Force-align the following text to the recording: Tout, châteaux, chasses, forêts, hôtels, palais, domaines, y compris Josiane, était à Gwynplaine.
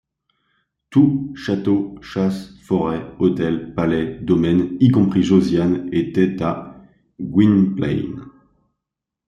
Tout, 0.89 1.31
châteaux, 1.35 1.99
chasses, 2.01 2.57
forêts, 2.63 3.05
hôtels, 3.19 3.75
palais, 3.75 4.17
domaines, 4.21 4.75
y 4.79 4.89
compris 4.89 5.21
Josiane, 5.21 5.89
était 5.91 6.41
à 6.41 6.81
Gwynplaine. 7.21 8.23